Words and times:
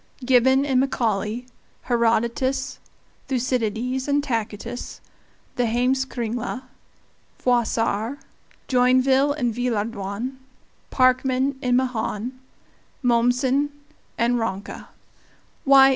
Gibbon 0.25 0.65
and 0.65 0.79
Macaulay, 0.79 1.45
Herodotus, 1.83 2.79
Thucydides 3.27 4.07
and 4.07 4.23
Tacitus, 4.23 4.99
the 5.57 5.67
Heimskringla, 5.67 6.63
Froissart, 7.37 8.17
Joinville 8.67 9.31
and 9.37 9.53
Villehardouin, 9.53 10.37
Parkman 10.89 11.59
and 11.61 11.77
Mahan, 11.77 12.31
Mommsen 13.03 13.69
and 14.17 14.39
Ranke 14.39 14.85
why! 15.65 15.89